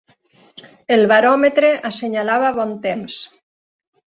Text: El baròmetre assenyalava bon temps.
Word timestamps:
El 0.95 1.03
baròmetre 1.11 1.69
assenyalava 1.91 2.51
bon 2.59 2.73
temps. 2.87 3.21